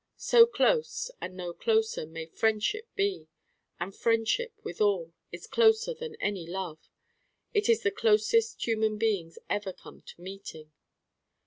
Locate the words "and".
1.21-1.35, 3.79-3.95